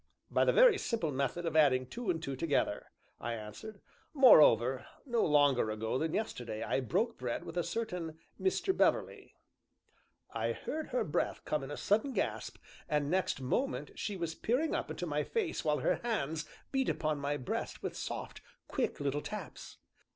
[0.31, 2.87] "By the very simple method of adding two and two together,"
[3.19, 3.81] I answered;
[4.15, 8.75] "moreover, no longer ago than yesterday I broke bread with a certain Mr.
[8.75, 9.35] Beverley"
[10.33, 12.57] I heard her breath come in a sudden gasp,
[12.89, 17.19] and next moment she was peering up into my face while her hands beat upon
[17.19, 19.77] my breast with soft, quick little taps.